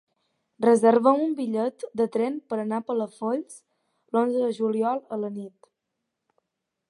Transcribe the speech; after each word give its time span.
Reserva'm 0.65 1.19
un 1.25 1.35
bitllet 1.39 1.85
de 2.01 2.07
tren 2.15 2.39
per 2.53 2.59
anar 2.63 2.79
a 2.81 2.85
Palafolls 2.87 3.59
l'onze 4.17 4.43
de 4.47 4.51
juliol 4.61 5.03
a 5.17 5.19
la 5.25 5.33
nit. 5.37 5.71